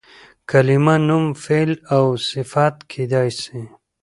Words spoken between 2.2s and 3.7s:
صفت کېدای سي.